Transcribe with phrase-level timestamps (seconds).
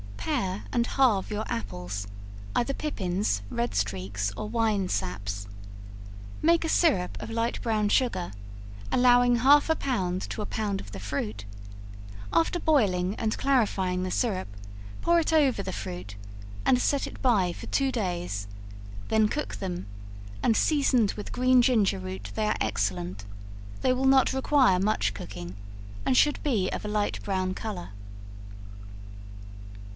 [0.17, 2.07] Pare and halve your apples,
[2.55, 5.47] either pippins, red streaks or wine saps;
[6.41, 8.31] make a syrup of light brown sugar,
[8.91, 11.45] allowing half a pound to a pound of the fruit;
[12.33, 14.47] after boiling and clarifying the syrup,
[15.01, 16.15] pour it over the fruit,
[16.65, 18.47] and set it by for two days,
[19.09, 19.85] then cook them,
[20.41, 23.25] and seasoned with green ginger root they are excellent;
[23.81, 25.55] they will not require much cooking,
[26.05, 27.89] and should be of a light brown color.